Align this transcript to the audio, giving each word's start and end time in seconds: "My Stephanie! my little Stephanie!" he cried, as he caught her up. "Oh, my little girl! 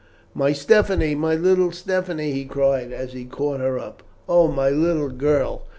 "My 0.33 0.51
Stephanie! 0.51 1.13
my 1.13 1.35
little 1.35 1.71
Stephanie!" 1.71 2.31
he 2.31 2.45
cried, 2.45 2.91
as 2.91 3.13
he 3.13 3.23
caught 3.23 3.59
her 3.59 3.77
up. 3.77 4.01
"Oh, 4.27 4.47
my 4.47 4.71
little 4.71 5.09
girl! 5.09 5.67